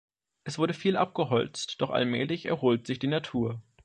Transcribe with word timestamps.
Es 0.45 0.57
wurde 0.57 0.73
viel 0.73 0.97
abgeholzt, 0.97 1.79
doch 1.79 1.91
allmählich 1.91 2.47
erholt 2.47 2.87
sich 2.87 2.97
die 2.97 3.05
Natur. 3.05 3.61